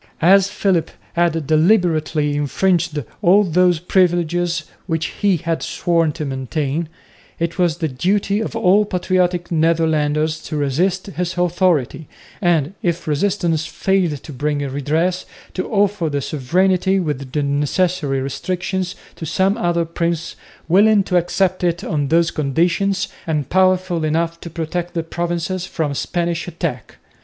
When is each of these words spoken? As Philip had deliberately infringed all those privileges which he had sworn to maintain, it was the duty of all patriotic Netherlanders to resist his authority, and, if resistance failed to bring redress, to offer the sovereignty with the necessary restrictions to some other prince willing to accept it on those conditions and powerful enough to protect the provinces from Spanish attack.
As 0.23 0.47
Philip 0.49 0.89
had 1.13 1.45
deliberately 1.45 2.35
infringed 2.35 3.03
all 3.21 3.43
those 3.43 3.77
privileges 3.77 4.63
which 4.87 5.05
he 5.21 5.37
had 5.37 5.61
sworn 5.61 6.11
to 6.13 6.25
maintain, 6.25 6.89
it 7.37 7.59
was 7.59 7.77
the 7.77 7.87
duty 7.87 8.39
of 8.39 8.55
all 8.55 8.83
patriotic 8.83 9.51
Netherlanders 9.51 10.41
to 10.45 10.57
resist 10.57 11.05
his 11.05 11.37
authority, 11.37 12.07
and, 12.41 12.73
if 12.81 13.07
resistance 13.07 13.67
failed 13.67 14.23
to 14.23 14.33
bring 14.33 14.67
redress, 14.67 15.27
to 15.53 15.69
offer 15.69 16.09
the 16.09 16.21
sovereignty 16.21 16.99
with 16.99 17.31
the 17.31 17.43
necessary 17.43 18.21
restrictions 18.21 18.95
to 19.17 19.27
some 19.27 19.55
other 19.55 19.85
prince 19.85 20.35
willing 20.67 21.03
to 21.03 21.17
accept 21.17 21.63
it 21.63 21.83
on 21.83 22.07
those 22.07 22.31
conditions 22.31 23.07
and 23.27 23.51
powerful 23.51 24.03
enough 24.03 24.39
to 24.41 24.49
protect 24.49 24.95
the 24.95 25.03
provinces 25.03 25.67
from 25.67 25.93
Spanish 25.93 26.47
attack. 26.47 26.95